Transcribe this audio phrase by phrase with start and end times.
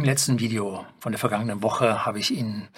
[0.00, 2.68] Im letzten Video von der vergangenen Woche habe ich Ihnen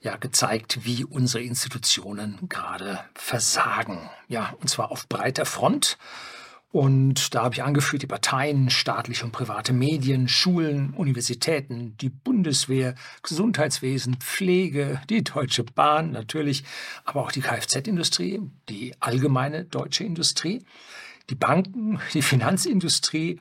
[0.00, 4.08] ja gezeigt, wie unsere Institutionen gerade versagen.
[4.26, 5.98] Ja, und zwar auf breiter Front.
[6.70, 12.94] Und da habe ich angeführt die Parteien, staatliche und private Medien, Schulen, Universitäten, die Bundeswehr,
[13.22, 16.64] Gesundheitswesen, Pflege, die Deutsche Bahn natürlich,
[17.04, 20.64] aber auch die Kfz-Industrie, die allgemeine deutsche Industrie,
[21.28, 23.40] die Banken, die Finanzindustrie,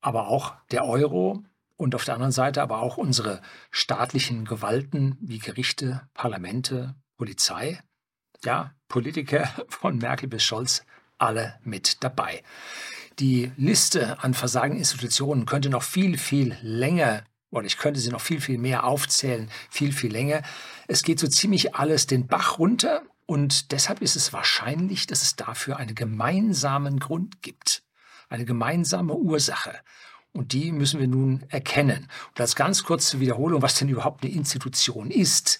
[0.00, 1.44] aber auch der Euro,
[1.78, 3.40] und auf der anderen Seite aber auch unsere
[3.70, 7.80] staatlichen Gewalten wie Gerichte, Parlamente, Polizei,
[8.44, 10.84] ja, Politiker von Merkel bis Scholz,
[11.16, 12.42] alle mit dabei.
[13.18, 18.20] Die Liste an versagenden Institutionen könnte noch viel, viel länger oder ich könnte sie noch
[18.20, 20.42] viel, viel mehr aufzählen, viel, viel länger.
[20.86, 25.36] Es geht so ziemlich alles den Bach runter und deshalb ist es wahrscheinlich, dass es
[25.36, 27.82] dafür einen gemeinsamen Grund gibt,
[28.28, 29.78] eine gemeinsame Ursache.
[30.32, 32.08] Und die müssen wir nun erkennen.
[32.30, 35.58] Und als ganz kurze Wiederholung, was denn überhaupt eine Institution ist.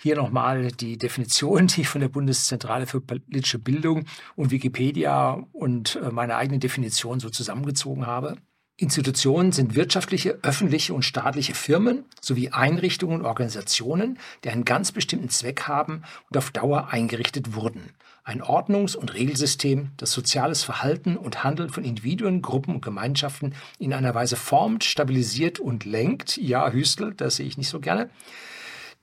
[0.00, 4.04] Hier nochmal die Definition, die ich von der Bundeszentrale für politische Bildung
[4.36, 8.36] und Wikipedia und äh, meine eigene Definition so zusammengezogen habe.
[8.76, 15.28] Institutionen sind wirtschaftliche, öffentliche und staatliche Firmen sowie Einrichtungen und Organisationen, die einen ganz bestimmten
[15.28, 17.92] Zweck haben und auf Dauer eingerichtet wurden.
[18.26, 23.92] Ein Ordnungs- und Regelsystem, das soziales Verhalten und Handeln von Individuen, Gruppen und Gemeinschaften in
[23.92, 26.38] einer Weise formt, stabilisiert und lenkt.
[26.38, 28.08] Ja, Hüstel, das sehe ich nicht so gerne.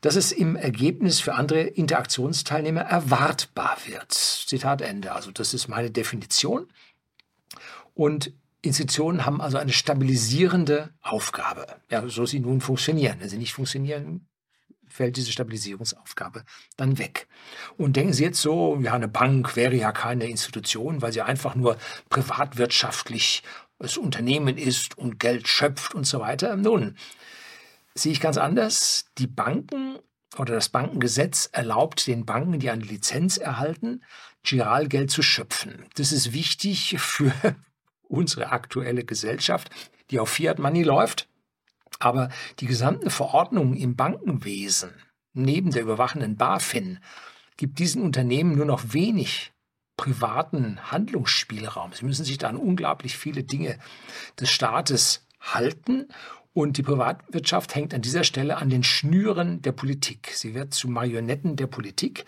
[0.01, 4.11] Dass es im Ergebnis für andere Interaktionsteilnehmer erwartbar wird.
[4.11, 5.11] Zitat Ende.
[5.11, 6.65] Also das ist meine Definition.
[7.93, 11.67] Und Institutionen haben also eine stabilisierende Aufgabe.
[11.91, 13.17] Ja, so sie nun funktionieren.
[13.19, 14.27] Wenn sie nicht funktionieren,
[14.91, 16.43] fällt diese Stabilisierungsaufgabe
[16.77, 17.27] dann weg.
[17.77, 21.55] Und denken Sie jetzt so, ja, eine Bank wäre ja keine Institution, weil sie einfach
[21.55, 21.77] nur
[22.09, 23.43] privatwirtschaftlich
[23.79, 26.55] das Unternehmen ist und Geld schöpft und so weiter.
[26.55, 26.95] Nun,
[27.95, 29.05] sehe ich ganz anders.
[29.17, 29.97] Die Banken
[30.37, 34.03] oder das Bankengesetz erlaubt den Banken, die eine Lizenz erhalten,
[34.43, 35.85] Giralgeld zu schöpfen.
[35.95, 37.33] Das ist wichtig für
[38.07, 39.69] unsere aktuelle Gesellschaft,
[40.09, 41.27] die auf Fiat Money läuft.
[42.01, 42.29] Aber
[42.59, 44.91] die gesamten Verordnungen im Bankenwesen,
[45.33, 46.99] neben der überwachenden BaFin,
[47.57, 49.53] gibt diesen Unternehmen nur noch wenig
[49.97, 51.93] privaten Handlungsspielraum.
[51.93, 53.77] Sie müssen sich da an unglaublich viele Dinge
[54.39, 56.07] des Staates halten
[56.53, 60.31] und die Privatwirtschaft hängt an dieser Stelle an den Schnüren der Politik.
[60.33, 62.25] Sie wird zu Marionetten der Politik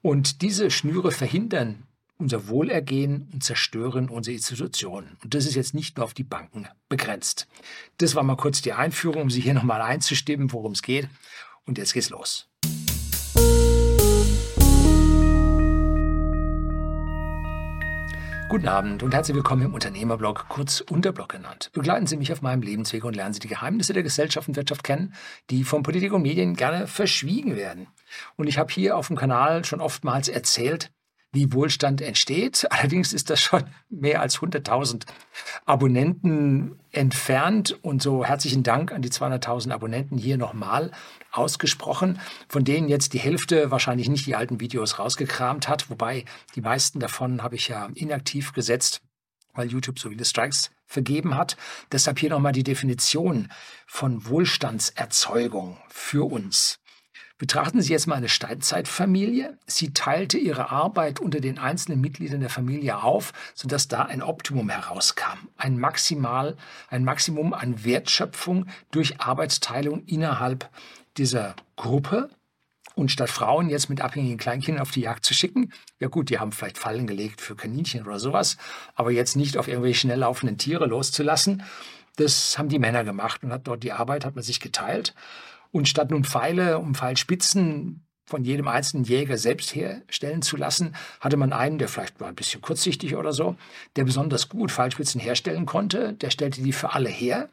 [0.00, 1.86] und diese Schnüre verhindern
[2.20, 5.16] unser Wohlergehen und zerstören unsere Institutionen.
[5.22, 7.48] Und das ist jetzt nicht nur auf die Banken begrenzt.
[7.98, 11.08] Das war mal kurz die Einführung, um Sie hier nochmal einzustimmen, worum es geht.
[11.64, 12.46] Und jetzt geht's los.
[18.48, 21.70] Guten Abend und herzlich willkommen im Unternehmerblog, kurz Unterblog genannt.
[21.72, 24.82] Begleiten Sie mich auf meinem Lebensweg und lernen Sie die Geheimnisse der Gesellschaft und Wirtschaft
[24.82, 25.14] kennen,
[25.50, 27.86] die von Politik und Medien gerne verschwiegen werden.
[28.34, 30.90] Und ich habe hier auf dem Kanal schon oftmals erzählt,
[31.32, 32.66] wie Wohlstand entsteht.
[32.70, 35.04] Allerdings ist das schon mehr als 100.000
[35.64, 37.78] Abonnenten entfernt.
[37.82, 40.90] Und so herzlichen Dank an die 200.000 Abonnenten hier nochmal
[41.32, 46.24] ausgesprochen, von denen jetzt die Hälfte wahrscheinlich nicht die alten Videos rausgekramt hat, wobei
[46.56, 49.00] die meisten davon habe ich ja inaktiv gesetzt,
[49.54, 51.56] weil YouTube so viele Strikes vergeben hat.
[51.92, 53.48] Deshalb hier nochmal die Definition
[53.86, 56.79] von Wohlstandserzeugung für uns.
[57.40, 59.56] Betrachten Sie jetzt mal eine Steinzeitfamilie.
[59.66, 64.68] Sie teilte ihre Arbeit unter den einzelnen Mitgliedern der Familie auf, sodass da ein Optimum
[64.68, 65.48] herauskam.
[65.56, 66.58] Ein, Maximal,
[66.90, 70.68] ein Maximum an Wertschöpfung durch Arbeitsteilung innerhalb
[71.16, 72.28] dieser Gruppe.
[72.94, 76.40] Und statt Frauen jetzt mit abhängigen Kleinkindern auf die Jagd zu schicken, ja gut, die
[76.40, 78.58] haben vielleicht Fallen gelegt für Kaninchen oder sowas,
[78.94, 81.62] aber jetzt nicht auf irgendwelche schnell laufenden Tiere loszulassen,
[82.16, 85.14] das haben die Männer gemacht und hat dort die Arbeit, hat man sich geteilt.
[85.72, 91.36] Und statt nun Pfeile und Pfeilspitzen von jedem einzelnen Jäger selbst herstellen zu lassen, hatte
[91.36, 93.56] man einen, der vielleicht war ein bisschen kurzsichtig oder so,
[93.96, 96.14] der besonders gut Pfeilspitzen herstellen konnte.
[96.14, 97.48] Der stellte die für alle her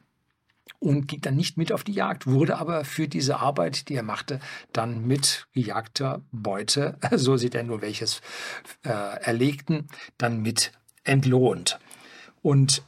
[0.79, 4.03] und ging dann nicht mit auf die Jagd, wurde aber für diese Arbeit, die er
[4.03, 4.39] machte,
[4.71, 8.21] dann mit gejagter Beute, so sieht er nur welches
[8.83, 9.87] äh, erlegten,
[10.17, 10.71] dann mit
[11.03, 11.79] entlohnt.
[12.41, 12.83] Und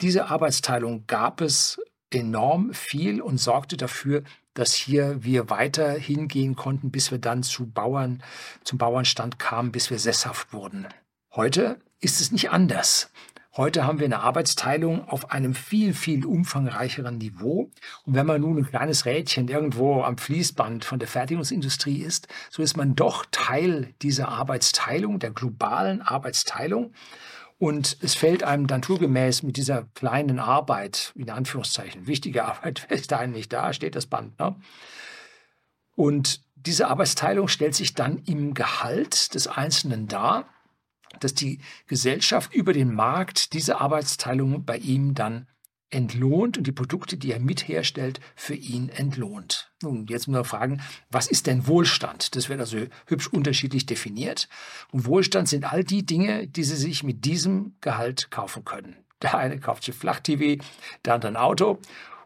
[0.00, 1.80] diese Arbeitsteilung gab es
[2.10, 4.22] enorm viel und sorgte dafür,
[4.54, 8.22] dass hier wir weiter hingehen konnten, bis wir dann zu Bauern,
[8.64, 10.86] zum Bauernstand kamen, bis wir sesshaft wurden.
[11.34, 13.10] Heute ist es nicht anders.
[13.58, 17.72] Heute haben wir eine Arbeitsteilung auf einem viel, viel umfangreicheren Niveau.
[18.04, 22.62] Und wenn man nun ein kleines Rädchen irgendwo am Fließband von der Fertigungsindustrie ist, so
[22.62, 26.92] ist man doch Teil dieser Arbeitsteilung, der globalen Arbeitsteilung.
[27.58, 33.26] Und es fällt einem naturgemäß mit dieser kleinen Arbeit, in Anführungszeichen, wichtige Arbeit, ist da
[33.26, 34.38] nicht da, steht das Band.
[34.38, 34.56] Ne?
[35.96, 40.48] Und diese Arbeitsteilung stellt sich dann im Gehalt des Einzelnen dar,
[41.20, 45.48] dass die Gesellschaft über den Markt diese Arbeitsteilung bei ihm dann
[45.90, 49.70] entlohnt und die Produkte, die er mitherstellt, für ihn entlohnt.
[49.82, 52.36] Nun, jetzt muss man fragen, was ist denn Wohlstand?
[52.36, 54.48] Das wird also hübsch unterschiedlich definiert.
[54.92, 58.96] Und Wohlstand sind all die Dinge, die Sie sich mit diesem Gehalt kaufen können.
[59.22, 60.62] Der eine kauft sich Flach-TV,
[61.04, 61.80] der andere ein Auto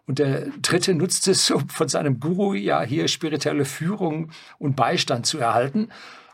[0.06, 5.26] und der dritte nutzt es, um von seinem Guru ja hier spirituelle Führung und Beistand
[5.26, 5.88] zu erhalten.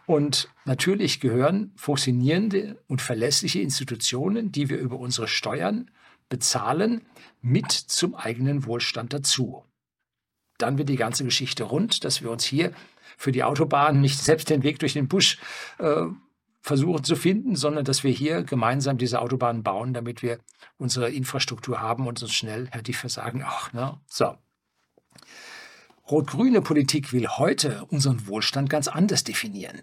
[0.07, 5.91] Und natürlich gehören funktionierende und verlässliche Institutionen, die wir über unsere Steuern
[6.29, 7.07] bezahlen,
[7.41, 9.65] mit zum eigenen Wohlstand dazu.
[10.59, 12.73] Dann wird die ganze Geschichte rund, dass wir uns hier
[13.17, 15.39] für die Autobahn nicht selbst den Weg durch den Busch
[15.79, 16.07] äh,
[16.61, 20.39] versuchen zu finden, sondern dass wir hier gemeinsam diese Autobahnen bauen, damit wir
[20.77, 24.37] unsere Infrastruktur haben und uns schnell, Herr Differ, sagen, ach, ne, so.
[26.11, 29.83] Rot-grüne Politik will heute unseren Wohlstand ganz anders definieren.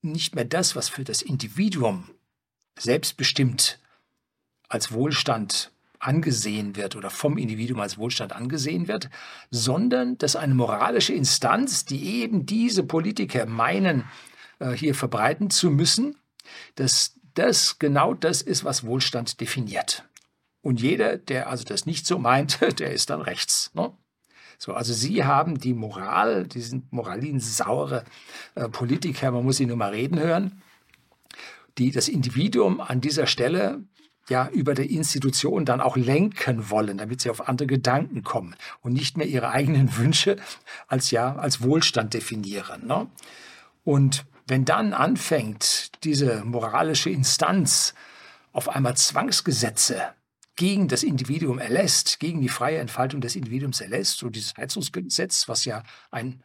[0.00, 2.08] Nicht mehr das, was für das Individuum
[2.78, 3.80] selbstbestimmt
[4.68, 5.72] als Wohlstand
[6.06, 9.10] angesehen wird oder vom Individuum als Wohlstand angesehen wird,
[9.50, 14.04] sondern dass eine moralische Instanz, die eben diese Politiker meinen,
[14.58, 16.16] äh, hier verbreiten zu müssen,
[16.76, 20.04] dass das genau das ist, was Wohlstand definiert.
[20.62, 23.70] Und jeder, der also das nicht so meint, der ist dann rechts.
[23.74, 23.92] Ne?
[24.58, 28.04] So, also Sie haben die Moral, diesen moralinsaure
[28.54, 30.62] äh, Politiker, man muss ihn nur mal reden hören,
[31.78, 33.84] die das Individuum an dieser Stelle
[34.28, 38.92] ja über die Institution dann auch lenken wollen, damit sie auf andere Gedanken kommen und
[38.92, 40.36] nicht mehr ihre eigenen Wünsche
[40.88, 42.86] als ja als Wohlstand definieren.
[42.86, 43.08] Ne?
[43.84, 47.94] Und wenn dann anfängt diese moralische Instanz
[48.52, 50.02] auf einmal Zwangsgesetze
[50.56, 55.64] gegen das Individuum erlässt, gegen die freie Entfaltung des Individuums erlässt, so dieses Heizungsgesetz, was
[55.64, 56.42] ja ein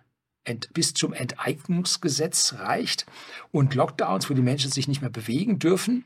[0.74, 3.06] bis zum Enteignungsgesetz reicht
[3.52, 6.06] und Lockdowns, wo die Menschen sich nicht mehr bewegen dürfen,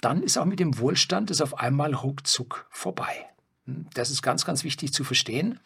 [0.00, 3.26] dann ist auch mit dem Wohlstand es auf einmal ruckzuck vorbei.
[3.66, 5.60] Hm, das ist ganz, ganz wichtig zu verstehen.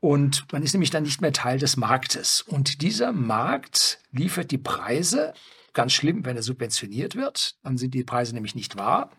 [0.00, 2.42] Und man ist nämlich dann nicht mehr Teil des Marktes.
[2.42, 5.32] Und dieser Markt liefert die Preise,
[5.72, 9.10] ganz schlimm, wenn er subventioniert wird, dann sind die Preise nämlich nicht wahr.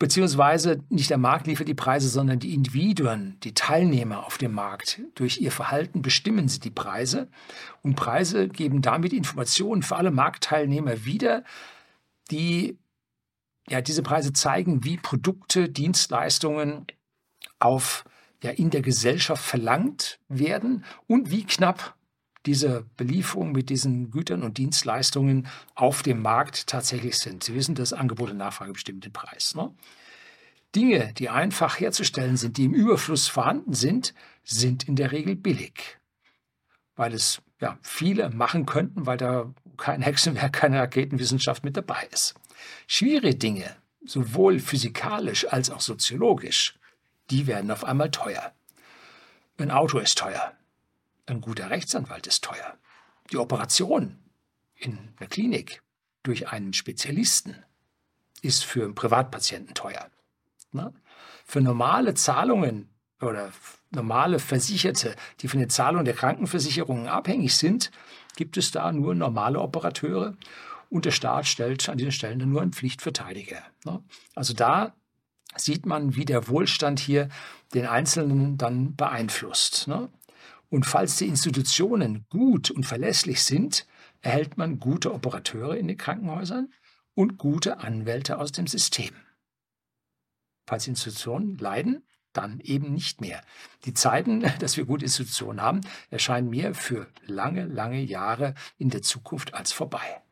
[0.00, 5.00] Beziehungsweise nicht der Markt liefert die Preise, sondern die Individuen, die Teilnehmer auf dem Markt.
[5.16, 7.28] Durch ihr Verhalten bestimmen sie die Preise.
[7.82, 11.42] Und Preise geben damit Informationen für alle Marktteilnehmer wieder,
[12.30, 12.78] die
[13.68, 16.86] ja, diese Preise zeigen, wie Produkte, Dienstleistungen
[17.58, 18.04] auf,
[18.42, 21.94] ja, in der Gesellschaft verlangt werden und wie knapp
[22.46, 27.44] diese Belieferung mit diesen Gütern und Dienstleistungen auf dem Markt tatsächlich sind.
[27.44, 29.54] Sie wissen, dass Angebot und Nachfrage bestimmt den Preis.
[29.54, 29.74] Ne?
[30.74, 34.14] Dinge, die einfach herzustellen sind, die im Überfluss vorhanden sind,
[34.44, 35.98] sind in der Regel billig,
[36.96, 42.34] weil es ja, viele machen könnten, weil da kein Hexenwerk, keine Raketenwissenschaft mit dabei ist.
[42.86, 46.78] Schwierige Dinge, sowohl physikalisch als auch soziologisch,
[47.30, 48.52] die werden auf einmal teuer.
[49.58, 50.52] Ein Auto ist teuer.
[51.26, 52.76] Ein guter Rechtsanwalt ist teuer.
[53.30, 54.18] Die Operation
[54.74, 55.82] in der Klinik
[56.22, 57.56] durch einen Spezialisten
[58.40, 60.10] ist für einen Privatpatienten teuer.
[60.72, 60.92] Na?
[61.44, 62.88] Für normale Zahlungen
[63.20, 63.52] oder
[63.90, 67.90] normale Versicherte, die von den Zahlungen der Krankenversicherungen abhängig sind,
[68.38, 70.36] gibt es da nur normale Operateure
[70.90, 73.60] und der Staat stellt an diesen Stellen dann nur einen Pflichtverteidiger.
[73.84, 74.00] Ne?
[74.36, 74.94] Also da
[75.56, 77.28] sieht man, wie der Wohlstand hier
[77.74, 79.88] den Einzelnen dann beeinflusst.
[79.88, 80.08] Ne?
[80.70, 83.86] Und falls die Institutionen gut und verlässlich sind,
[84.22, 86.72] erhält man gute Operateure in den Krankenhäusern
[87.14, 89.10] und gute Anwälte aus dem System.
[90.68, 92.06] Falls Institutionen leiden,
[92.38, 93.42] dann eben nicht mehr.
[93.84, 95.80] Die Zeiten, dass wir gute Institutionen haben,
[96.10, 100.22] erscheinen mir für lange, lange Jahre in der Zukunft als vorbei.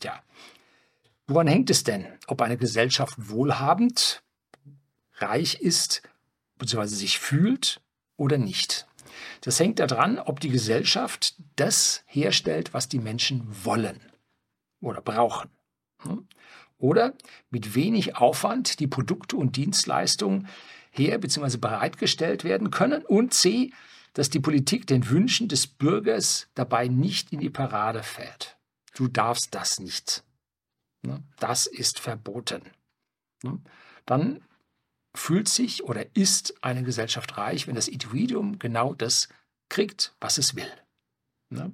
[0.00, 0.22] Tja,
[1.26, 4.22] woran hängt es denn, ob eine Gesellschaft wohlhabend,
[5.14, 6.02] reich ist,
[6.56, 7.80] beziehungsweise sich fühlt
[8.16, 8.86] oder nicht?
[9.40, 14.00] Das hängt daran, ob die Gesellschaft das herstellt, was die Menschen wollen
[14.80, 15.50] oder brauchen.
[16.02, 16.26] Hm?
[16.78, 17.14] Oder
[17.50, 20.48] mit wenig Aufwand die Produkte und Dienstleistungen
[20.96, 21.58] her bzw.
[21.58, 23.72] bereitgestellt werden können und c,
[24.14, 28.56] dass die Politik den Wünschen des Bürgers dabei nicht in die Parade fährt.
[28.94, 30.22] Du darfst das nicht.
[31.02, 31.22] Ne?
[31.38, 32.62] Das ist verboten.
[33.42, 33.60] Ne?
[34.06, 34.40] Dann
[35.14, 39.28] fühlt sich oder ist eine Gesellschaft reich, wenn das Individuum genau das
[39.68, 40.70] kriegt, was es will.
[41.50, 41.72] Ne?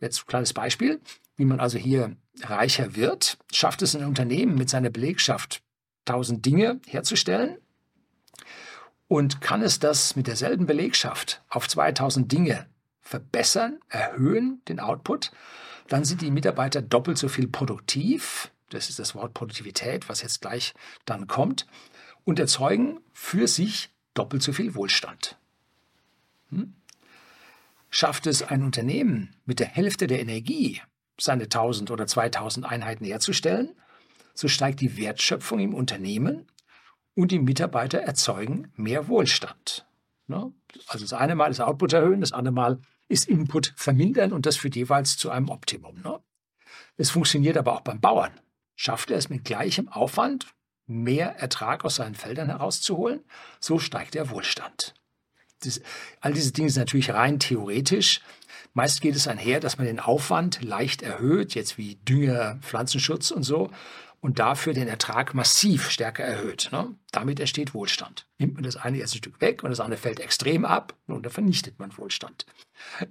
[0.00, 1.00] Jetzt ein kleines Beispiel,
[1.36, 5.62] wie man also hier reicher wird, schafft es ein Unternehmen mit seiner Belegschaft
[6.04, 7.58] tausend Dinge herzustellen
[9.12, 12.64] und kann es das mit derselben Belegschaft auf 2000 Dinge
[13.02, 15.32] verbessern, erhöhen, den Output,
[15.86, 20.40] dann sind die Mitarbeiter doppelt so viel produktiv, das ist das Wort Produktivität, was jetzt
[20.40, 20.72] gleich
[21.04, 21.66] dann kommt,
[22.24, 25.36] und erzeugen für sich doppelt so viel Wohlstand.
[26.48, 26.72] Hm?
[27.90, 30.80] Schafft es ein Unternehmen mit der Hälfte der Energie,
[31.20, 33.74] seine 1000 oder 2000 Einheiten herzustellen,
[34.32, 36.46] so steigt die Wertschöpfung im Unternehmen
[37.14, 39.86] und die Mitarbeiter erzeugen mehr Wohlstand.
[40.26, 40.52] Ne?
[40.86, 44.56] Also das eine Mal ist Output erhöhen, das andere Mal ist Input vermindern und das
[44.56, 46.00] führt jeweils zu einem Optimum.
[46.02, 46.20] Ne?
[46.96, 48.32] Es funktioniert aber auch beim Bauern.
[48.74, 50.46] Schafft er es mit gleichem Aufwand,
[50.86, 53.20] mehr Ertrag aus seinen Feldern herauszuholen,
[53.60, 54.94] so steigt der Wohlstand.
[55.60, 55.80] Das,
[56.20, 58.20] all diese Dinge sind natürlich rein theoretisch.
[58.74, 63.44] Meist geht es einher, dass man den Aufwand leicht erhöht, jetzt wie Dünger, Pflanzenschutz und
[63.44, 63.70] so,
[64.22, 66.68] und dafür den Ertrag massiv stärker erhöht.
[66.70, 66.94] Ne?
[67.10, 68.28] Damit entsteht Wohlstand.
[68.38, 71.32] Nimmt man das eine erste Stück weg und das andere fällt extrem ab, nun, dann
[71.32, 72.46] vernichtet man Wohlstand.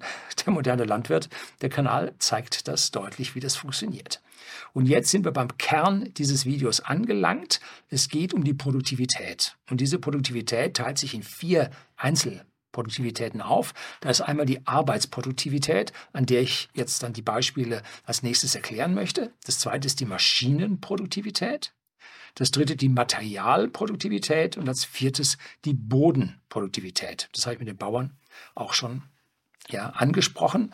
[0.45, 1.29] Der moderne Landwirt,
[1.61, 4.21] der Kanal zeigt das deutlich, wie das funktioniert.
[4.73, 7.59] Und jetzt sind wir beim Kern dieses Videos angelangt.
[7.89, 9.55] Es geht um die Produktivität.
[9.69, 13.73] Und diese Produktivität teilt sich in vier Einzel Produktivitäten auf.
[14.01, 18.93] Da ist einmal die Arbeitsproduktivität, an der ich jetzt dann die Beispiele als nächstes erklären
[18.93, 19.33] möchte.
[19.45, 21.73] Das zweite ist die Maschinenproduktivität.
[22.35, 27.29] Das dritte die Materialproduktivität und als viertes die Bodenproduktivität.
[27.33, 28.17] Das habe ich mit den Bauern
[28.55, 29.03] auch schon
[29.69, 30.73] ja, angesprochen.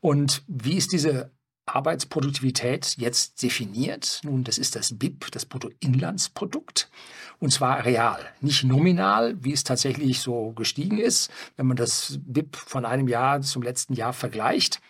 [0.00, 1.30] Und wie ist diese
[1.74, 4.20] Arbeitsproduktivität jetzt definiert?
[4.24, 6.90] Nun, das ist das BIP, das Bruttoinlandsprodukt.
[7.38, 12.56] Und zwar real, nicht nominal, wie es tatsächlich so gestiegen ist, wenn man das BIP
[12.56, 14.80] von einem Jahr zum letzten Jahr vergleicht,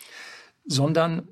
[0.64, 1.28] sondern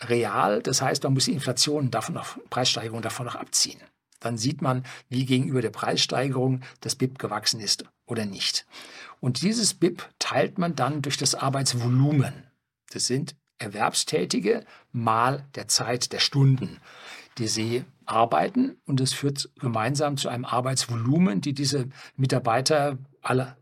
[0.00, 3.80] real, das heißt, man muss die Inflation davon noch, Preissteigerung davon noch abziehen.
[4.20, 8.66] Dann sieht man, wie gegenüber der Preissteigerung das BIP gewachsen ist oder nicht.
[9.20, 12.32] Und dieses BIP teilt man dann durch das Arbeitsvolumen.
[12.90, 16.78] Das sind Erwerbstätige mal der Zeit der Stunden,
[17.38, 18.76] die sie arbeiten.
[18.86, 23.56] Und es führt gemeinsam zu einem Arbeitsvolumen, die diese Mitarbeiter, alle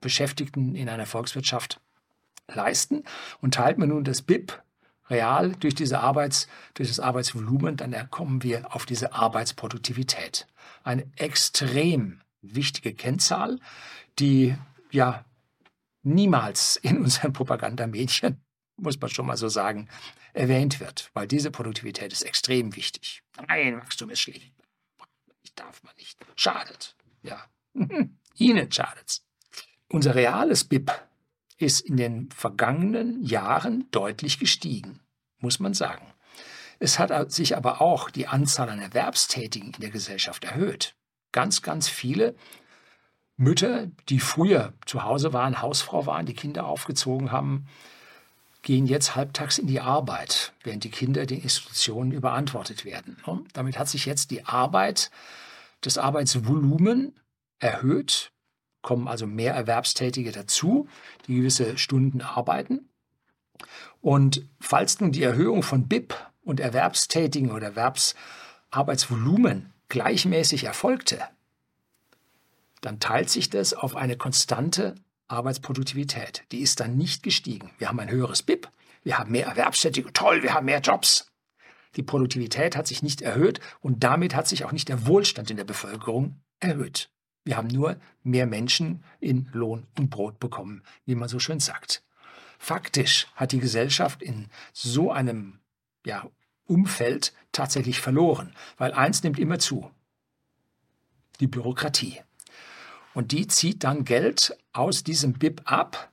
[0.00, 1.80] Beschäftigten in einer Volkswirtschaft
[2.48, 3.04] leisten.
[3.40, 4.62] Und teilt man nun das BIP
[5.10, 10.46] real durch, diese Arbeits, durch das Arbeitsvolumen, dann kommen wir auf diese Arbeitsproduktivität.
[10.82, 13.58] Eine extrem wichtige Kennzahl,
[14.18, 14.56] die
[14.90, 15.24] ja
[16.02, 18.43] niemals in unseren Propagandamedien
[18.76, 19.88] muss man schon mal so sagen,
[20.32, 23.22] erwähnt wird, weil diese Produktivität ist extrem wichtig.
[23.48, 24.52] Nein, Wachstum ist schlecht.
[25.42, 26.18] Ich darf man nicht.
[26.34, 26.96] Schadet.
[27.22, 27.44] Ja.
[28.36, 29.24] Ihnen schadet's.
[29.88, 30.90] Unser reales BIP
[31.58, 35.00] ist in den vergangenen Jahren deutlich gestiegen,
[35.38, 36.12] muss man sagen.
[36.80, 40.96] Es hat sich aber auch die Anzahl an Erwerbstätigen in der Gesellschaft erhöht.
[41.30, 42.34] Ganz, ganz viele
[43.36, 47.66] Mütter, die früher zu Hause waren, Hausfrau waren, die Kinder aufgezogen haben,
[48.64, 53.16] gehen jetzt halbtags in die Arbeit, während die Kinder den Institutionen überantwortet werden.
[53.52, 55.12] Damit hat sich jetzt die Arbeit,
[55.82, 57.14] das Arbeitsvolumen
[57.60, 58.32] erhöht,
[58.82, 60.88] kommen also mehr Erwerbstätige dazu,
[61.26, 62.88] die gewisse Stunden arbeiten.
[64.00, 71.22] Und falls nun die Erhöhung von BIP und Erwerbstätigen oder Erwerbsarbeitsvolumen gleichmäßig erfolgte,
[72.80, 74.94] dann teilt sich das auf eine konstante
[75.28, 76.44] Arbeitsproduktivität.
[76.52, 77.70] Die ist dann nicht gestiegen.
[77.78, 78.68] Wir haben ein höheres BIP,
[79.02, 81.30] wir haben mehr Erwerbstätige, toll, wir haben mehr Jobs.
[81.96, 85.56] Die Produktivität hat sich nicht erhöht und damit hat sich auch nicht der Wohlstand in
[85.56, 87.10] der Bevölkerung erhöht.
[87.44, 92.02] Wir haben nur mehr Menschen in Lohn und Brot bekommen, wie man so schön sagt.
[92.58, 95.60] Faktisch hat die Gesellschaft in so einem
[96.06, 96.26] ja,
[96.66, 99.90] Umfeld tatsächlich verloren, weil eins nimmt immer zu.
[101.40, 102.20] Die Bürokratie.
[103.14, 106.10] Und die zieht dann Geld aus diesem BIP ab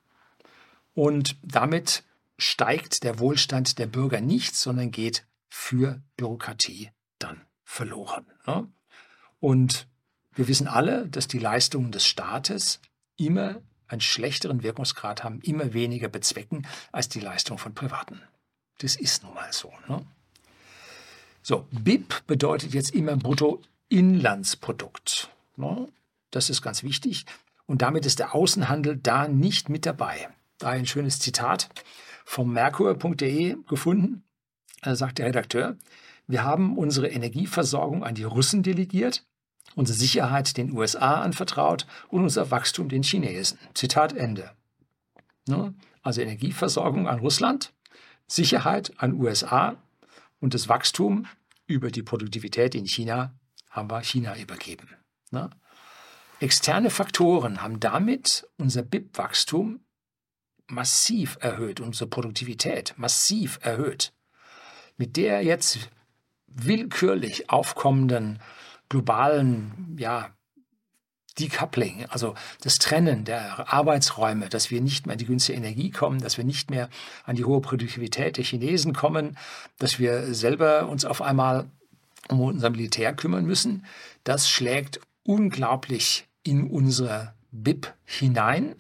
[0.94, 2.04] und damit
[2.38, 8.26] steigt der Wohlstand der Bürger nicht, sondern geht für Bürokratie dann verloren.
[8.48, 8.68] Ne?
[9.40, 9.88] Und
[10.34, 12.80] wir wissen alle, dass die Leistungen des Staates
[13.18, 18.22] immer einen schlechteren Wirkungsgrad haben, immer weniger bezwecken als die Leistung von Privaten.
[18.78, 19.74] Das ist nun mal so.
[19.88, 20.06] Ne?
[21.44, 25.30] So, BIP bedeutet jetzt immer Bruttoinlandsprodukt.
[25.58, 25.90] Ne?
[26.32, 27.26] Das ist ganz wichtig.
[27.66, 30.30] Und damit ist der Außenhandel da nicht mit dabei.
[30.58, 31.70] Da ein schönes Zitat
[32.26, 34.24] vom Merkur.de gefunden.
[34.82, 35.78] Da sagt der Redakteur,
[36.28, 39.26] wir haben unsere Energieversorgung an die Russen delegiert,
[39.76, 43.60] unsere Sicherheit den USA anvertraut und unser Wachstum den Chinesen.
[43.74, 44.52] Zitat Ende.
[45.48, 45.74] Ne?
[46.02, 47.74] Also Energieversorgung an Russland,
[48.28, 49.76] Sicherheit an USA
[50.40, 51.28] Und das Wachstum
[51.68, 53.34] über die Produktivität in China
[53.70, 54.90] haben wir China übergeben.
[55.30, 55.50] Ne?
[56.42, 59.82] Externe Faktoren haben damit unser BIP-Wachstum
[60.66, 64.12] massiv erhöht, unsere Produktivität massiv erhöht.
[64.98, 65.92] Mit der jetzt
[66.48, 68.40] willkürlich aufkommenden
[68.90, 70.36] globalen ja,
[71.38, 76.22] Decoupling, also das Trennen der Arbeitsräume, dass wir nicht mehr an die günstige Energie kommen,
[76.22, 76.90] dass wir nicht mehr
[77.24, 79.38] an die hohe Produktivität der Chinesen kommen,
[79.78, 81.70] dass wir selber uns auf einmal
[82.30, 83.86] um unser Militär kümmern müssen,
[84.24, 88.76] das schlägt unglaublich in unsere BIP hinein,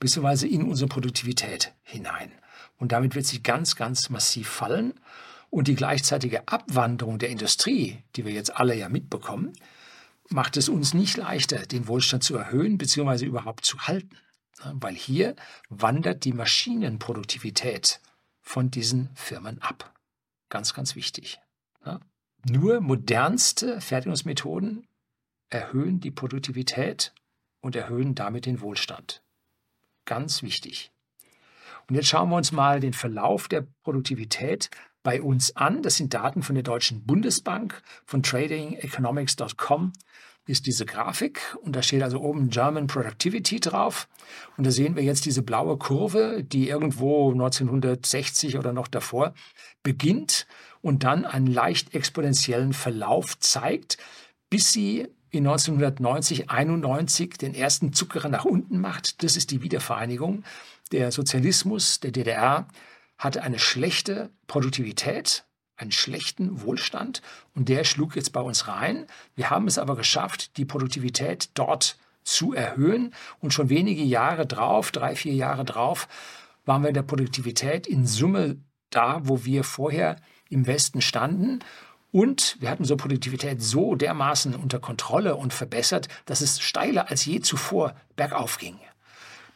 [0.00, 2.32] beziehungsweise in unsere Produktivität hinein.
[2.76, 4.94] Und damit wird sie ganz, ganz massiv fallen.
[5.50, 9.52] Und die gleichzeitige Abwanderung der Industrie, die wir jetzt alle ja mitbekommen,
[10.28, 13.24] macht es uns nicht leichter, den Wohlstand zu erhöhen bzw.
[13.24, 14.16] überhaupt zu halten.
[14.72, 15.36] Weil hier
[15.68, 18.00] wandert die Maschinenproduktivität
[18.40, 19.94] von diesen Firmen ab.
[20.48, 21.40] Ganz, ganz wichtig.
[22.46, 24.86] Nur modernste Fertigungsmethoden
[25.50, 27.12] erhöhen die Produktivität
[27.60, 29.22] und erhöhen damit den Wohlstand.
[30.04, 30.92] Ganz wichtig.
[31.88, 34.70] Und jetzt schauen wir uns mal den Verlauf der Produktivität
[35.02, 35.82] bei uns an.
[35.82, 39.92] Das sind Daten von der Deutschen Bundesbank, von tradingeconomics.com
[40.46, 44.08] ist diese Grafik und da steht also oben German Productivity drauf.
[44.56, 49.32] Und da sehen wir jetzt diese blaue Kurve, die irgendwo 1960 oder noch davor
[49.82, 50.46] beginnt
[50.82, 53.96] und dann einen leicht exponentiellen Verlauf zeigt,
[54.50, 59.22] bis sie in 1990, 91 den ersten Zucker nach unten macht.
[59.22, 60.44] Das ist die Wiedervereinigung.
[60.92, 62.68] Der Sozialismus der DDR
[63.18, 65.44] hatte eine schlechte Produktivität,
[65.76, 67.22] einen schlechten Wohlstand
[67.54, 69.06] und der schlug jetzt bei uns rein.
[69.34, 74.92] Wir haben es aber geschafft, die Produktivität dort zu erhöhen und schon wenige Jahre drauf,
[74.92, 76.08] drei, vier Jahre drauf,
[76.64, 78.56] waren wir in der Produktivität in Summe
[78.90, 80.16] da, wo wir vorher
[80.48, 81.60] im Westen standen
[82.14, 87.24] und wir hatten unsere Produktivität so dermaßen unter Kontrolle und verbessert, dass es steiler als
[87.24, 88.78] je zuvor bergauf ging.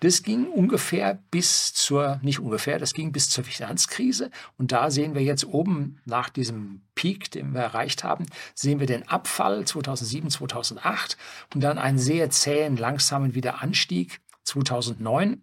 [0.00, 4.32] Das ging ungefähr bis zur, nicht ungefähr, das ging bis zur Finanzkrise.
[4.56, 8.89] Und da sehen wir jetzt oben nach diesem Peak, den wir erreicht haben, sehen wir
[8.89, 11.17] den Abfall 2007, 2008
[11.54, 15.43] und dann einen sehr zähen, langsamen Wiederanstieg 2009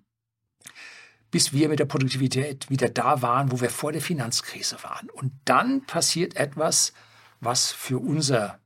[1.36, 5.10] bis wir mit der Produktivität wieder da waren, wo wir vor der Finanzkrise waren.
[5.10, 6.94] Und dann passiert etwas,
[7.46, 8.60] was für unser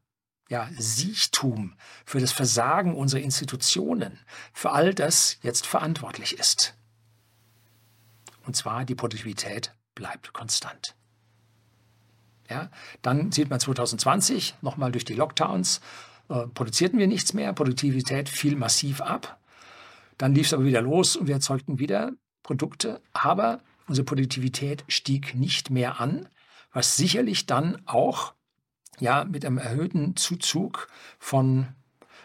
[0.50, 4.20] ja, Siechtum, für das Versagen unserer Institutionen,
[4.52, 6.76] für all das jetzt verantwortlich ist.
[8.46, 10.96] Und zwar die Produktivität bleibt konstant.
[12.50, 12.72] Ja,
[13.04, 15.82] dann sieht man 2020 nochmal durch die Lockdowns,
[16.30, 19.40] äh, produzierten wir nichts mehr, Produktivität fiel massiv ab.
[20.18, 22.12] Dann lief es aber wieder los und wir erzeugten wieder
[22.42, 26.28] Produkte, aber unsere Produktivität stieg nicht mehr an,
[26.72, 28.34] was sicherlich dann auch
[29.00, 30.88] ja, mit einem erhöhten Zuzug
[31.20, 31.68] von,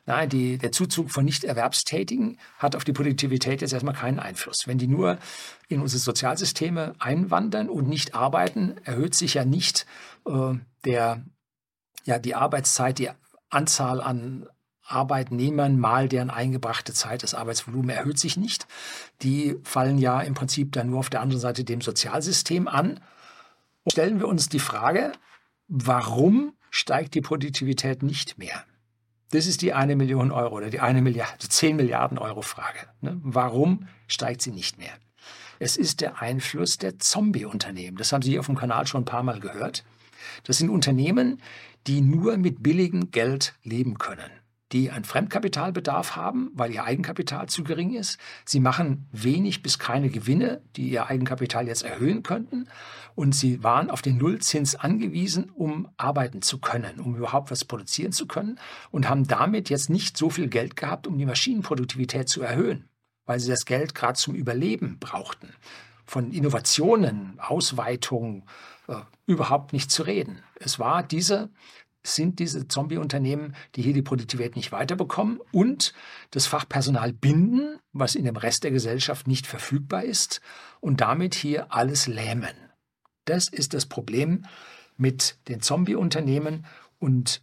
[0.06, 4.66] nein, die, der Zuzug von Nichterwerbstätigen hat auf die Produktivität jetzt erstmal keinen Einfluss.
[4.66, 5.18] Wenn die nur
[5.68, 9.86] in unsere Sozialsysteme einwandern und nicht arbeiten, erhöht sich ja nicht
[10.26, 11.24] äh, der,
[12.04, 13.10] ja, die Arbeitszeit, die
[13.50, 14.46] Anzahl an
[14.86, 18.66] Arbeitnehmern mal deren eingebrachte Zeit, das Arbeitsvolumen erhöht sich nicht.
[19.22, 23.00] Die fallen ja im Prinzip dann nur auf der anderen Seite dem Sozialsystem an.
[23.84, 25.12] Und stellen wir uns die Frage,
[25.68, 28.64] warum steigt die Produktivität nicht mehr?
[29.30, 32.80] Das ist die eine Million Euro oder die eine Milliarde, 10 Milliarden Euro Frage.
[33.00, 33.20] Ne?
[33.22, 34.92] Warum steigt sie nicht mehr?
[35.60, 37.96] Es ist der Einfluss der Zombie-Unternehmen.
[37.96, 39.84] Das haben Sie auf dem Kanal schon ein paar Mal gehört.
[40.42, 41.40] Das sind Unternehmen,
[41.86, 44.30] die nur mit billigem Geld leben können
[44.74, 48.18] die einen Fremdkapitalbedarf haben, weil ihr Eigenkapital zu gering ist.
[48.44, 52.68] Sie machen wenig bis keine Gewinne, die ihr Eigenkapital jetzt erhöhen könnten.
[53.14, 58.10] Und sie waren auf den Nullzins angewiesen, um arbeiten zu können, um überhaupt was produzieren
[58.10, 58.58] zu können
[58.90, 62.88] und haben damit jetzt nicht so viel Geld gehabt, um die Maschinenproduktivität zu erhöhen,
[63.26, 65.54] weil sie das Geld gerade zum Überleben brauchten.
[66.04, 68.44] Von Innovationen, Ausweitung,
[68.88, 70.42] äh, überhaupt nicht zu reden.
[70.56, 71.50] Es war diese
[72.04, 75.94] sind diese Zombie-Unternehmen, die hier die Produktivität nicht weiterbekommen und
[76.30, 80.40] das Fachpersonal binden, was in dem Rest der Gesellschaft nicht verfügbar ist
[80.80, 82.54] und damit hier alles lähmen.
[83.24, 84.44] Das ist das Problem
[84.96, 86.66] mit den Zombie-Unternehmen
[86.98, 87.40] und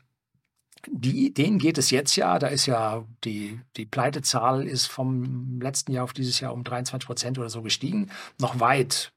[0.88, 5.92] die, denen geht es jetzt ja, da ist ja die, die Pleitezahl ist vom letzten
[5.92, 9.12] Jahr auf dieses Jahr um 23 Prozent oder so gestiegen, noch weit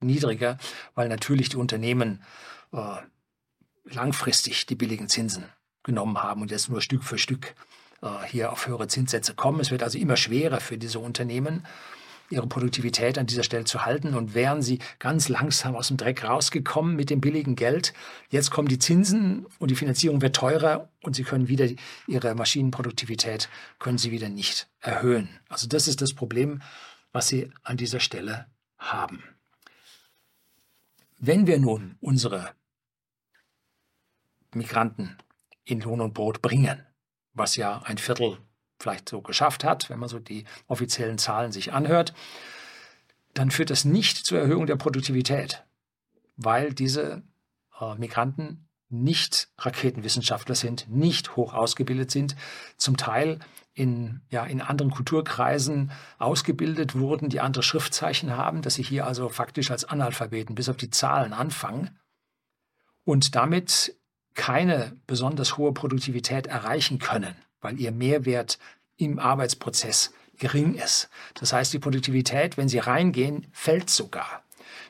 [0.00, 0.58] niedriger,
[0.94, 2.22] weil natürlich die Unternehmen
[2.72, 2.96] äh,
[3.90, 5.44] langfristig die billigen Zinsen
[5.82, 7.54] genommen haben und jetzt nur Stück für Stück
[8.02, 9.60] äh, hier auf höhere Zinssätze kommen.
[9.60, 11.64] Es wird also immer schwerer für diese Unternehmen,
[12.30, 16.24] ihre Produktivität an dieser Stelle zu halten und wären sie ganz langsam aus dem Dreck
[16.24, 17.94] rausgekommen mit dem billigen Geld.
[18.28, 21.66] Jetzt kommen die Zinsen und die Finanzierung wird teurer und sie können wieder
[22.06, 23.48] ihre Maschinenproduktivität
[23.78, 25.28] können sie wieder nicht erhöhen.
[25.48, 26.60] Also das ist das Problem,
[27.12, 28.46] was sie an dieser Stelle
[28.76, 29.22] haben.
[31.18, 32.50] Wenn wir nun unsere
[34.54, 35.16] Migranten
[35.64, 36.84] in Lohn und Brot bringen,
[37.34, 38.38] was ja ein Viertel
[38.80, 42.14] vielleicht so geschafft hat, wenn man so die offiziellen Zahlen sich anhört,
[43.34, 45.64] dann führt das nicht zur Erhöhung der Produktivität,
[46.36, 47.22] weil diese
[47.80, 52.36] äh, Migranten nicht Raketenwissenschaftler sind, nicht hoch ausgebildet sind,
[52.78, 53.38] zum Teil
[53.74, 59.28] in, ja, in anderen Kulturkreisen ausgebildet wurden, die andere Schriftzeichen haben, dass sie hier also
[59.28, 61.98] faktisch als Analphabeten bis auf die Zahlen anfangen.
[63.04, 63.94] Und damit
[64.38, 68.58] keine besonders hohe Produktivität erreichen können, weil ihr Mehrwert
[68.96, 71.10] im Arbeitsprozess gering ist.
[71.34, 74.44] Das heißt, die Produktivität, wenn sie reingehen, fällt sogar.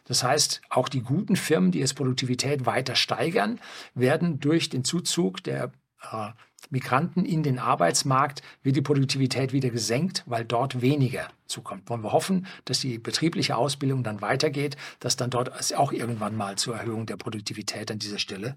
[0.04, 3.58] Das heißt, auch die guten Firmen, die jetzt Produktivität weiter steigern,
[3.94, 5.72] werden durch den Zuzug der
[6.12, 6.28] äh,
[6.68, 11.88] Migranten in den Arbeitsmarkt, wird die Produktivität wieder gesenkt, weil dort weniger zukommt.
[11.88, 16.56] Wollen wir hoffen, dass die betriebliche Ausbildung dann weitergeht, dass dann dort auch irgendwann mal
[16.56, 18.56] zur Erhöhung der Produktivität an dieser Stelle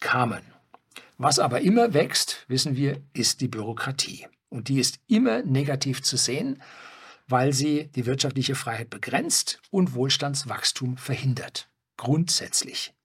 [0.00, 0.42] kamen.
[1.18, 4.26] Was aber immer wächst, wissen wir, ist die Bürokratie.
[4.48, 6.62] Und die ist immer negativ zu sehen,
[7.26, 11.68] weil sie die wirtschaftliche Freiheit begrenzt und Wohlstandswachstum verhindert.
[11.96, 12.95] Grundsätzlich.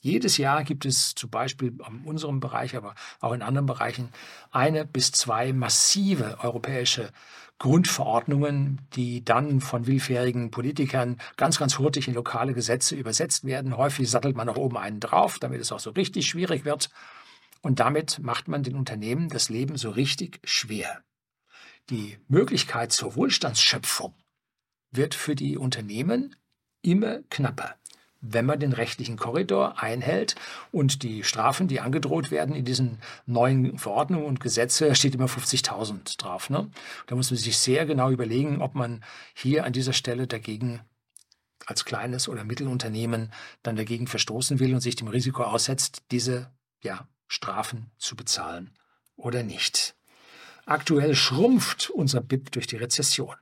[0.00, 4.08] Jedes Jahr gibt es zum Beispiel in unserem Bereich, aber auch in anderen Bereichen
[4.50, 7.12] eine bis zwei massive europäische
[7.58, 13.76] Grundverordnungen, die dann von willfährigen Politikern ganz, ganz hurtig in lokale Gesetze übersetzt werden.
[13.76, 16.88] Häufig sattelt man noch oben einen drauf, damit es auch so richtig schwierig wird.
[17.60, 21.02] Und damit macht man den Unternehmen das Leben so richtig schwer.
[21.90, 24.14] Die Möglichkeit zur Wohlstandsschöpfung
[24.90, 26.36] wird für die Unternehmen
[26.80, 27.74] immer knapper
[28.20, 30.34] wenn man den rechtlichen Korridor einhält
[30.72, 36.18] und die Strafen, die angedroht werden in diesen neuen Verordnungen und Gesetze, steht immer 50.000
[36.18, 36.50] drauf.
[36.50, 36.70] Ne?
[37.06, 39.02] Da muss man sich sehr genau überlegen, ob man
[39.34, 40.80] hier an dieser Stelle dagegen
[41.66, 46.50] als kleines oder Mittelunternehmen dann dagegen verstoßen will und sich dem Risiko aussetzt, diese
[46.82, 48.74] ja, Strafen zu bezahlen
[49.16, 49.94] oder nicht.
[50.66, 53.34] Aktuell schrumpft unser BIP durch die Rezession.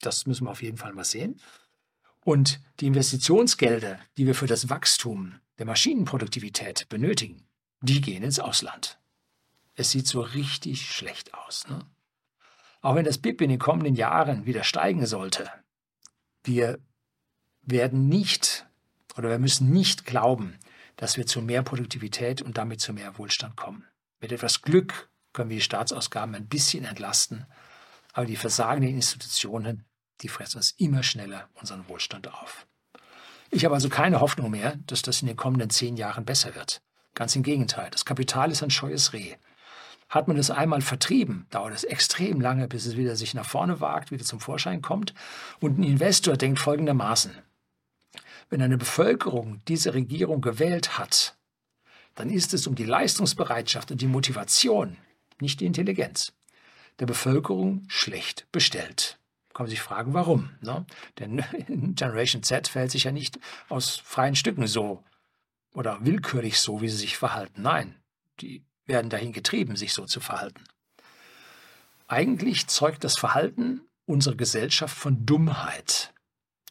[0.00, 1.40] Das müssen wir auf jeden Fall mal sehen.
[2.24, 7.46] Und die Investitionsgelder, die wir für das Wachstum der Maschinenproduktivität benötigen,
[7.80, 8.98] die gehen ins Ausland.
[9.74, 11.68] Es sieht so richtig schlecht aus.
[11.68, 11.84] Ne?
[12.80, 15.50] Auch wenn das BIP in den kommenden Jahren wieder steigen sollte,
[16.44, 16.78] wir
[17.62, 18.66] werden nicht
[19.16, 20.58] oder wir müssen nicht glauben,
[20.96, 23.84] dass wir zu mehr Produktivität und damit zu mehr Wohlstand kommen.
[24.20, 27.46] Mit etwas Glück können wir die Staatsausgaben ein bisschen entlasten,
[28.12, 29.84] aber die versagenden Institutionen
[30.24, 32.66] die fressen uns immer schneller unseren Wohlstand auf.
[33.50, 36.80] Ich habe also keine Hoffnung mehr, dass das in den kommenden zehn Jahren besser wird.
[37.14, 39.34] Ganz im Gegenteil, das Kapital ist ein scheues Reh.
[40.08, 43.80] Hat man es einmal vertrieben, dauert es extrem lange, bis es wieder sich nach vorne
[43.80, 45.12] wagt, wieder zum Vorschein kommt.
[45.60, 47.32] Und ein Investor denkt folgendermaßen,
[48.48, 51.36] wenn eine Bevölkerung diese Regierung gewählt hat,
[52.14, 54.96] dann ist es um die Leistungsbereitschaft und die Motivation,
[55.38, 56.32] nicht die Intelligenz,
[56.98, 59.18] der Bevölkerung schlecht bestellt
[59.54, 60.50] kann man sich fragen, warum.
[60.60, 60.84] Ne?
[61.18, 61.44] Denn
[61.94, 63.38] Generation Z verhält sich ja nicht
[63.68, 65.02] aus freien Stücken so
[65.72, 67.62] oder willkürlich so, wie sie sich verhalten.
[67.62, 67.94] Nein,
[68.40, 70.62] die werden dahin getrieben, sich so zu verhalten.
[72.06, 76.12] Eigentlich zeugt das Verhalten unserer Gesellschaft von Dummheit.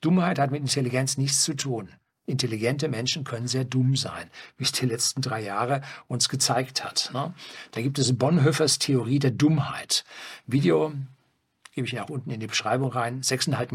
[0.01, 1.89] Dummheit hat mit Intelligenz nichts zu tun.
[2.25, 7.09] Intelligente Menschen können sehr dumm sein, wie es die letzten drei Jahre uns gezeigt hat.
[7.13, 7.33] Ne?
[7.71, 10.05] Da gibt es Bonhoeffers Theorie der Dummheit.
[10.45, 10.93] Video
[11.73, 13.71] gebe ich auch unten in die Beschreibung rein, 6,5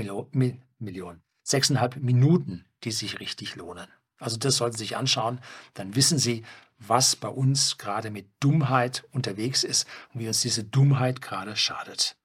[0.79, 3.89] Millionen, 6,5 Minuten, die sich richtig lohnen.
[4.19, 5.41] Also das sollten Sie sich anschauen,
[5.75, 6.45] dann wissen Sie,
[6.79, 12.17] was bei uns gerade mit Dummheit unterwegs ist und wie uns diese Dummheit gerade schadet.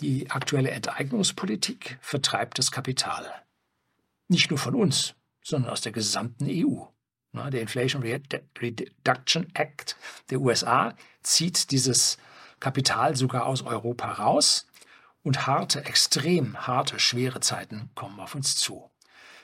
[0.00, 3.26] Die aktuelle Enteignungspolitik vertreibt das Kapital.
[4.28, 6.84] Nicht nur von uns, sondern aus der gesamten EU.
[7.32, 9.96] Der Inflation Reduction Act
[10.30, 12.18] der USA zieht dieses
[12.60, 14.66] Kapital sogar aus Europa raus
[15.22, 18.90] und harte, extrem harte, schwere Zeiten kommen auf uns zu.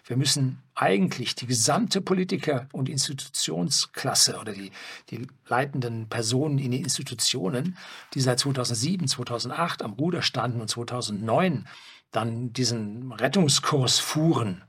[0.04, 4.70] Wir müssen eigentlich die gesamte Politiker- und Institutionsklasse oder die,
[5.10, 7.76] die leitenden Personen in den Institutionen,
[8.14, 11.66] die seit 2007, 2008 am Ruder standen und 2009
[12.12, 14.62] dann diesen Rettungskurs fuhren,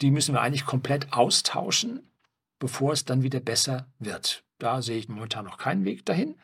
[0.00, 2.08] die müssen wir eigentlich komplett austauschen,
[2.60, 4.44] bevor es dann wieder besser wird.
[4.58, 6.36] Da sehe ich momentan noch keinen Weg dahin.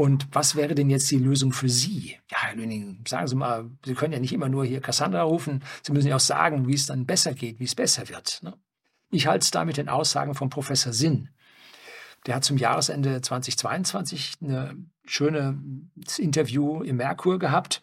[0.00, 2.16] Und was wäre denn jetzt die Lösung für Sie?
[2.30, 5.62] Ja, Herr Lüning, sagen Sie mal, Sie können ja nicht immer nur hier Cassandra rufen,
[5.82, 8.42] Sie müssen ja auch sagen, wie es dann besser geht, wie es besser wird.
[8.42, 8.54] Ne?
[9.10, 11.28] Ich halte es da mit den Aussagen von Professor Sinn.
[12.24, 17.82] Der hat zum Jahresende 2022 ein schönes Interview im Merkur gehabt.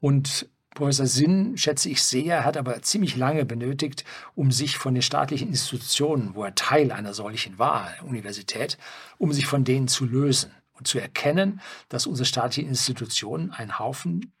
[0.00, 5.02] Und Professor Sinn schätze ich sehr, hat aber ziemlich lange benötigt, um sich von den
[5.02, 8.76] staatlichen Institutionen, wo er Teil einer solchen war, Universität,
[9.18, 14.32] um sich von denen zu lösen und zu erkennen, dass unsere staatlichen Institutionen einen Haufen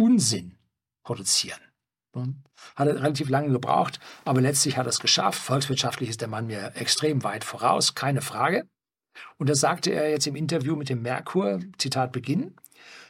[0.00, 0.56] Unsinn
[1.04, 1.60] produzieren.
[2.76, 5.40] Hat er relativ lange gebraucht, aber letztlich hat er es geschafft.
[5.40, 8.68] Volkswirtschaftlich ist der Mann mir extrem weit voraus, keine Frage.
[9.38, 12.54] Und da sagte er jetzt im Interview mit dem Merkur, Zitat Beginn,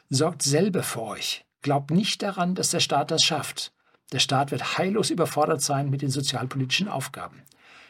[0.09, 1.45] sorgt selber für euch.
[1.63, 3.73] Glaubt nicht daran, dass der Staat das schafft.
[4.13, 7.43] Der Staat wird heillos überfordert sein mit den sozialpolitischen Aufgaben.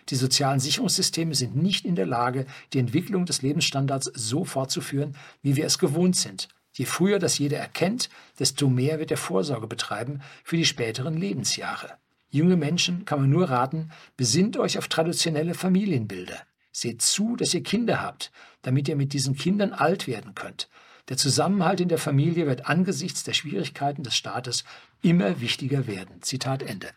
[0.09, 5.57] Die sozialen Sicherungssysteme sind nicht in der Lage, die Entwicklung des Lebensstandards so fortzuführen, wie
[5.57, 6.49] wir es gewohnt sind.
[6.73, 11.99] Je früher das jeder erkennt, desto mehr wird er Vorsorge betreiben für die späteren Lebensjahre.
[12.31, 16.39] Junge Menschen kann man nur raten, besinnt euch auf traditionelle Familienbilder.
[16.73, 20.71] Seht zu, dass ihr Kinder habt, damit ihr mit diesen Kindern alt werden könnt.
[21.11, 24.65] Der Zusammenhalt in der Familie wird angesichts der Schwierigkeiten des Staates
[25.03, 26.23] immer wichtiger werden.
[26.23, 26.89] Zitat Ende.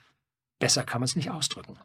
[0.59, 1.77] Besser kann man es nicht ausdrücken.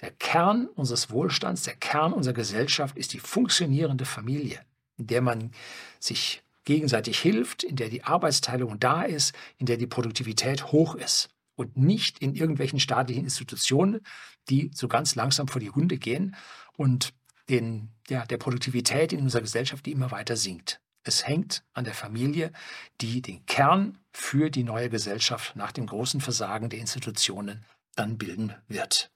[0.00, 4.60] Der Kern unseres Wohlstands, der Kern unserer Gesellschaft ist die funktionierende Familie,
[4.96, 5.50] in der man
[5.98, 11.30] sich gegenseitig hilft, in der die Arbeitsteilung da ist, in der die Produktivität hoch ist
[11.56, 14.00] und nicht in irgendwelchen staatlichen Institutionen,
[14.48, 16.36] die so ganz langsam vor die Hunde gehen
[16.76, 17.14] und
[17.48, 20.80] den, ja, der Produktivität in unserer Gesellschaft, die immer weiter sinkt.
[21.02, 22.52] Es hängt an der Familie,
[23.00, 27.64] die den Kern für die neue Gesellschaft nach dem großen Versagen der Institutionen
[27.96, 29.10] dann bilden wird.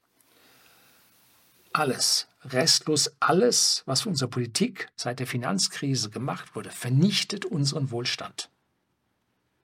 [1.72, 8.50] Alles, restlos alles, was von unserer Politik seit der Finanzkrise gemacht wurde, vernichtet unseren Wohlstand.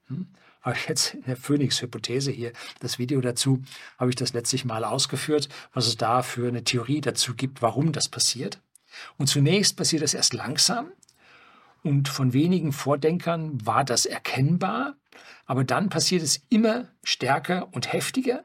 [0.07, 0.29] Hm?
[0.63, 3.63] Habe ich jetzt in der Phoenix-Hypothese hier, das Video dazu,
[3.97, 7.93] habe ich das letztlich mal ausgeführt, was es da für eine Theorie dazu gibt, warum
[7.93, 8.61] das passiert.
[9.17, 10.93] Und zunächst passiert es erst langsam
[11.83, 14.97] und von wenigen Vordenkern war das erkennbar,
[15.47, 18.45] aber dann passiert es immer stärker und heftiger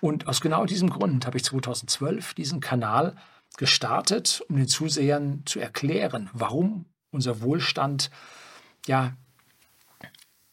[0.00, 3.16] und aus genau diesem Grund habe ich 2012 diesen Kanal
[3.56, 8.10] gestartet, um den Zusehern zu erklären, warum unser Wohlstand
[8.86, 9.16] ja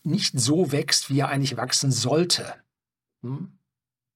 [0.03, 2.53] nicht so wächst, wie er eigentlich wachsen sollte.
[3.21, 3.57] Hm?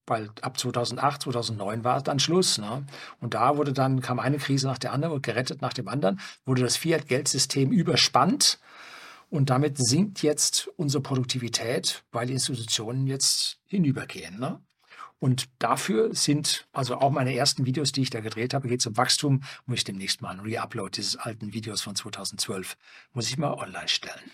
[0.06, 2.58] Weil ab 2008, 2009 war dann Schluss.
[2.58, 2.86] Ne?
[3.20, 6.20] Und da wurde dann, kam eine Krise nach der anderen und gerettet nach dem anderen,
[6.44, 8.58] wurde das Fiat-Geldsystem überspannt.
[9.28, 14.40] Und damit sinkt jetzt unsere Produktivität, weil die Institutionen jetzt hinübergehen.
[14.40, 14.60] Ne?
[15.18, 18.96] Und dafür sind also auch meine ersten Videos, die ich da gedreht habe, geht zum
[18.96, 22.76] Wachstum, muss ich demnächst mal einen Reupload dieses alten Videos von 2012,
[23.12, 24.30] muss ich mal online stellen.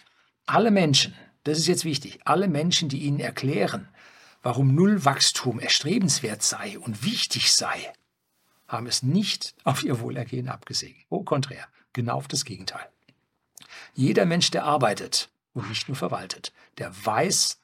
[0.46, 3.88] Alle Menschen, das ist jetzt wichtig, alle Menschen, die Ihnen erklären,
[4.42, 7.92] warum Nullwachstum erstrebenswert sei und wichtig sei,
[8.68, 10.96] haben es nicht auf ihr Wohlergehen abgesehen.
[11.10, 12.88] Au contraire, genau auf das Gegenteil.
[13.94, 17.60] Jeder Mensch, der arbeitet und nicht nur verwaltet, der weiß,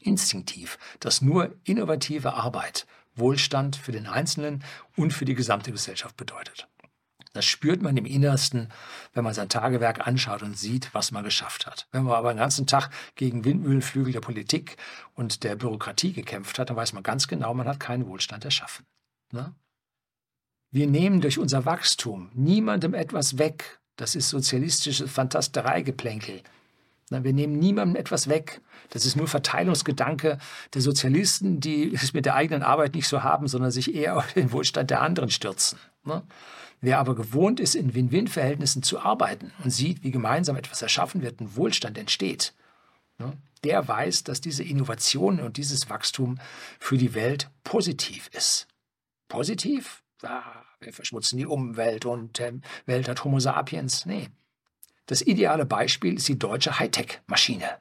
[0.00, 4.62] instinktiv, dass nur innovative Arbeit Wohlstand für den Einzelnen
[4.96, 6.68] und für die gesamte Gesellschaft bedeutet.
[7.32, 8.70] Das spürt man im Innersten,
[9.12, 11.86] wenn man sein Tagewerk anschaut und sieht, was man geschafft hat.
[11.92, 14.78] Wenn man aber den ganzen Tag gegen Windmühlenflügel der Politik
[15.14, 18.86] und der Bürokratie gekämpft hat, dann weiß man ganz genau, man hat keinen Wohlstand erschaffen.
[19.32, 19.54] Ne?
[20.70, 23.80] Wir nehmen durch unser Wachstum niemandem etwas weg.
[23.96, 26.42] Das ist sozialistisches Fantastereigeplänkel.
[27.10, 28.60] Wir nehmen niemandem etwas weg.
[28.90, 30.38] Das ist nur Verteilungsgedanke
[30.74, 34.32] der Sozialisten, die es mit der eigenen Arbeit nicht so haben, sondern sich eher auf
[34.32, 35.78] den Wohlstand der anderen stürzen.
[36.04, 36.24] Ne?
[36.80, 41.40] Wer aber gewohnt ist, in Win-Win-Verhältnissen zu arbeiten und sieht, wie gemeinsam etwas erschaffen wird
[41.40, 42.54] und Wohlstand entsteht,
[43.18, 43.32] ne?
[43.62, 46.38] der weiß, dass diese Innovation und dieses Wachstum
[46.80, 48.66] für die Welt positiv ist.
[49.28, 50.02] Positiv?
[50.22, 50.42] Ah,
[50.80, 54.06] wir verschmutzen die Umwelt und die Welt hat Homo sapiens.
[54.06, 54.28] Nee,
[55.06, 57.78] das ideale Beispiel ist die deutsche Hightech-Maschine.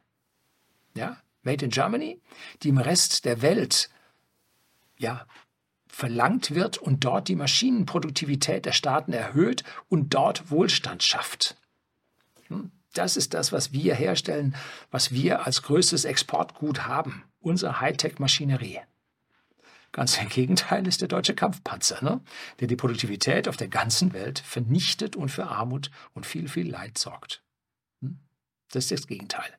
[0.96, 2.20] Ja, made in Germany,
[2.64, 3.90] die im Rest der Welt
[4.98, 5.26] ja,
[5.88, 11.56] verlangt wird und dort die Maschinenproduktivität der Staaten erhöht und dort Wohlstand schafft.
[12.48, 12.72] Hm?
[12.94, 14.56] Das ist das, was wir herstellen,
[14.92, 18.80] was wir als größtes Exportgut haben, unsere Hightech-Maschinerie.
[19.96, 22.20] Ganz im Gegenteil ist der deutsche Kampfpanzer, ne?
[22.60, 26.98] der die Produktivität auf der ganzen Welt vernichtet und für Armut und viel, viel Leid
[26.98, 27.42] sorgt.
[28.02, 28.20] Hm?
[28.72, 29.58] Das ist das Gegenteil.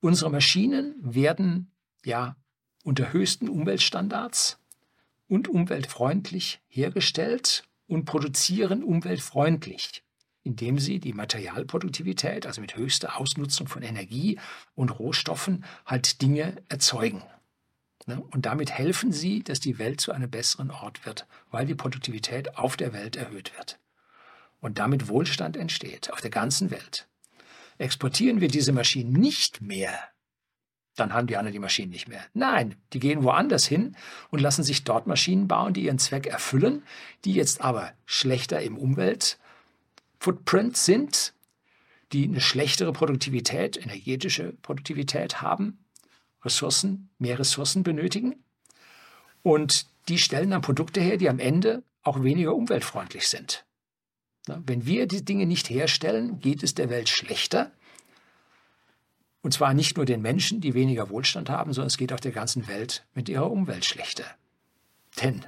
[0.00, 1.70] Unsere Maschinen werden
[2.04, 2.34] ja
[2.82, 4.58] unter höchsten Umweltstandards
[5.28, 10.02] und umweltfreundlich hergestellt und produzieren umweltfreundlich.
[10.44, 14.40] indem sie die Materialproduktivität, also mit höchster Ausnutzung von Energie
[14.74, 17.22] und Rohstoffen, halt Dinge erzeugen.
[18.06, 18.22] Ne?
[18.30, 22.56] Und damit helfen sie, dass die Welt zu einem besseren Ort wird, weil die Produktivität
[22.56, 23.78] auf der Welt erhöht wird.
[24.60, 27.08] Und damit Wohlstand entsteht auf der ganzen Welt.
[27.78, 29.98] Exportieren wir diese Maschinen nicht mehr,
[30.96, 32.22] dann haben die anderen die Maschinen nicht mehr.
[32.34, 33.96] Nein, die gehen woanders hin
[34.30, 36.82] und lassen sich dort Maschinen bauen, die ihren Zweck erfüllen,
[37.24, 41.32] die jetzt aber schlechter im Umweltfootprint sind,
[42.12, 45.78] die eine schlechtere Produktivität, energetische Produktivität haben,
[46.44, 48.42] Ressourcen, mehr Ressourcen benötigen.
[49.42, 53.64] Und die stellen dann Produkte her, die am Ende auch weniger umweltfreundlich sind.
[54.46, 57.70] Wenn wir die Dinge nicht herstellen, geht es der Welt schlechter.
[59.40, 62.32] Und zwar nicht nur den Menschen, die weniger Wohlstand haben, sondern es geht auch der
[62.32, 64.24] ganzen Welt mit ihrer Umwelt schlechter.
[65.20, 65.44] Denn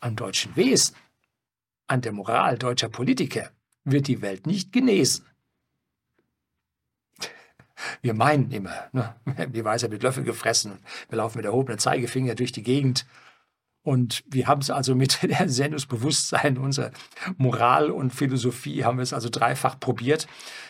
[0.00, 0.96] am deutschen Wesen,
[1.86, 3.50] an der Moral deutscher Politiker
[3.84, 5.26] wird die Welt nicht genesen.
[8.02, 9.14] Wir meinen immer, ne,
[9.52, 13.06] wie Weißer mit Löffel gefressen, wir laufen mit erhobenem Zeigefinger durch die Gegend
[13.88, 16.90] und wir haben es also mit der Sendungsbewusstsein, unserer
[17.38, 20.26] Moral und Philosophie, haben wir es also dreifach probiert.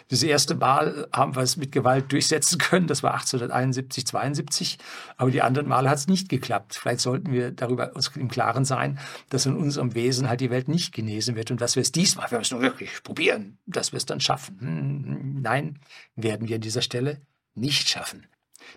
[0.09, 4.79] Das erste Mal haben wir es mit Gewalt durchsetzen können, das war 1871, 72,
[5.17, 6.77] aber die anderen Male hat es nicht geklappt.
[6.77, 9.01] Vielleicht sollten wir darüber uns im Klaren sein,
[9.31, 12.31] dass in unserem Wesen halt die Welt nicht genesen wird und dass wir es diesmal,
[12.31, 14.61] wir müssen wirklich probieren, dass wir es dann schaffen.
[14.61, 15.81] Hm, nein,
[16.15, 17.21] werden wir an dieser Stelle
[17.57, 18.29] nicht schaffen.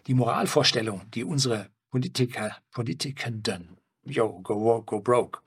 [0.07, 5.39] Die Moralvorstellung, die unsere Politiker, Politikenden yo, go, go broke.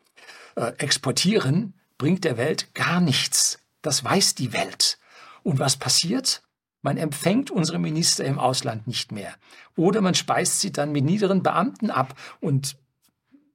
[0.57, 3.59] Äh, exportieren bringt der Welt gar nichts.
[3.83, 4.99] Das weiß die Welt.
[5.43, 6.43] Und was passiert?
[6.83, 9.35] Man empfängt unsere Minister im Ausland nicht mehr.
[9.77, 12.77] Oder man speist sie dann mit niederen Beamten ab und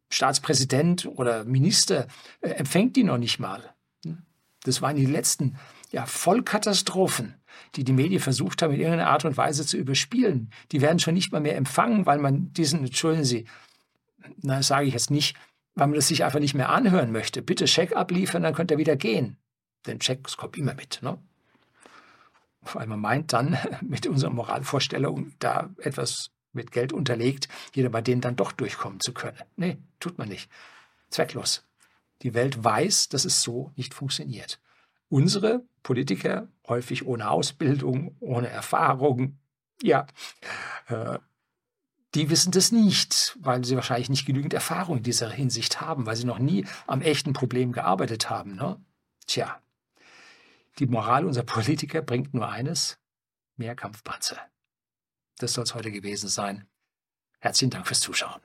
[0.09, 2.07] Staatspräsident oder Minister
[2.41, 3.75] äh, empfängt die noch nicht mal.
[4.63, 5.57] Das waren die letzten
[5.91, 7.35] ja, Vollkatastrophen,
[7.75, 10.51] die die Medien versucht haben, in irgendeiner Art und Weise zu überspielen.
[10.71, 13.45] Die werden schon nicht mal mehr empfangen, weil man diesen, entschuldigen Sie,
[14.41, 15.37] na, sage ich jetzt nicht,
[15.75, 17.41] weil man das sich einfach nicht mehr anhören möchte.
[17.41, 19.37] Bitte Scheck abliefern, dann könnt ihr wieder gehen.
[19.85, 20.99] Denn Schecks kommt immer mit.
[21.01, 21.17] Ne?
[22.61, 28.21] Weil man meint dann mit unserer Moralvorstellung da etwas mit Geld unterlegt, jeder bei denen
[28.21, 29.37] dann doch durchkommen zu können.
[29.55, 30.49] Nee, tut man nicht.
[31.09, 31.65] Zwecklos.
[32.21, 34.59] Die Welt weiß, dass es so nicht funktioniert.
[35.09, 39.37] Unsere Politiker, häufig ohne Ausbildung, ohne Erfahrung,
[39.81, 40.05] ja,
[40.87, 41.19] äh,
[42.15, 46.15] die wissen das nicht, weil sie wahrscheinlich nicht genügend Erfahrung in dieser Hinsicht haben, weil
[46.15, 48.55] sie noch nie am echten Problem gearbeitet haben.
[48.55, 48.83] Ne?
[49.27, 49.61] Tja,
[50.79, 52.97] die Moral unserer Politiker bringt nur eines,
[53.57, 54.37] mehr Kampfpanzer.
[55.37, 56.67] Das soll es heute gewesen sein.
[57.39, 58.41] Herzlichen Dank fürs Zuschauen.